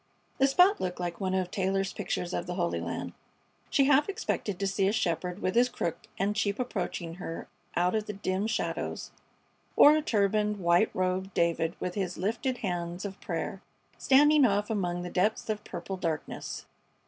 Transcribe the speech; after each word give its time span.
The 0.39 0.47
spot 0.47 0.81
looked 0.81 0.99
like 0.99 1.21
one 1.21 1.35
of 1.35 1.51
Taylor's 1.51 1.93
pictures 1.93 2.33
of 2.33 2.47
the 2.47 2.55
Holy 2.55 2.79
Land. 2.79 3.13
She 3.69 3.83
half 3.85 4.09
expected 4.09 4.57
to 4.57 4.65
see 4.65 4.87
a 4.87 4.91
shepherd 4.91 5.43
with 5.43 5.53
his 5.53 5.69
crook 5.69 6.07
and 6.17 6.35
sheep 6.35 6.57
approaching 6.57 7.17
her 7.21 7.47
out 7.75 7.93
of 7.93 8.07
the 8.07 8.13
dim 8.13 8.47
shadows, 8.47 9.11
or 9.75 9.95
a 9.95 10.01
turbaned, 10.01 10.57
white 10.57 10.89
robed 10.95 11.35
David 11.35 11.75
with 11.79 11.93
his 11.93 12.17
lifted 12.17 12.57
hands 12.65 13.05
of 13.05 13.21
prayer 13.21 13.61
standing 13.99 14.43
off 14.43 14.71
among 14.71 15.03
the 15.03 15.11
depths 15.11 15.51
of 15.51 15.63
purple 15.63 15.97
darkness. 15.97 16.65